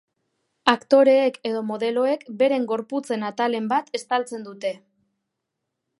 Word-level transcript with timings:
Aktoreek 0.71 1.37
edo 1.49 1.59
modeloek 1.67 2.25
beren 2.41 2.65
gorputzen 2.73 3.27
atalen 3.29 3.71
bat 3.75 3.95
estaltzen 4.01 4.49
dute. 4.51 4.77